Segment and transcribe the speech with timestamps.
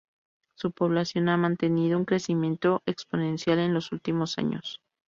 [0.55, 4.81] Su población ha mantenido un crecimiento exponencial en los últimos años.